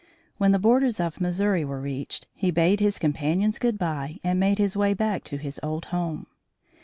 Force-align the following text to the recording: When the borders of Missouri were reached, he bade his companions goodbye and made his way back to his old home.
When 0.39 0.51
the 0.51 0.57
borders 0.57 0.99
of 0.99 1.21
Missouri 1.21 1.63
were 1.63 1.79
reached, 1.79 2.25
he 2.33 2.49
bade 2.49 2.79
his 2.79 2.97
companions 2.97 3.59
goodbye 3.59 4.19
and 4.23 4.39
made 4.39 4.57
his 4.57 4.75
way 4.75 4.95
back 4.95 5.23
to 5.25 5.37
his 5.37 5.59
old 5.61 5.85
home. 5.93 6.25